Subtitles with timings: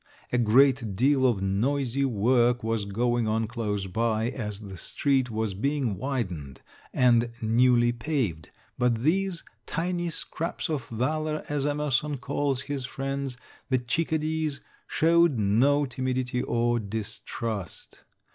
[0.33, 5.53] A great deal of noisy work was going on close by, as the street was
[5.53, 12.83] being widened and newly paved, but these "tiny scraps of valor," as Emerson calls his
[12.87, 13.37] friends,
[13.69, 18.01] the chickadees, showed no timidity or distrust.